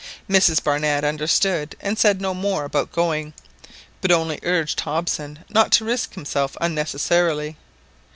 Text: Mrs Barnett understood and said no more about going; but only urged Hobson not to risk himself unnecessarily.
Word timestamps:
Mrs 0.27 0.63
Barnett 0.63 1.03
understood 1.03 1.75
and 1.79 1.95
said 1.95 2.19
no 2.21 2.33
more 2.33 2.63
about 2.65 2.91
going; 2.91 3.33
but 4.01 4.09
only 4.11 4.39
urged 4.41 4.79
Hobson 4.79 5.45
not 5.47 5.71
to 5.73 5.85
risk 5.85 6.15
himself 6.15 6.57
unnecessarily. 6.59 7.55